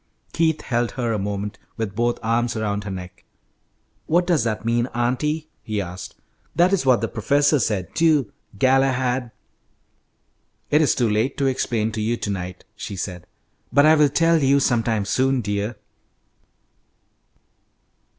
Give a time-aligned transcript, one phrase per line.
[0.33, 3.23] Keith held her a moment, with both arms around her neck.
[4.07, 6.15] "What does that mean, auntie?" he asked.
[6.55, 9.29] "That is what the professor said, too, Galahad."
[10.71, 13.27] "It is too late to explain to you to night," she said,
[13.71, 15.75] "but I will tell you sometime soon, dear."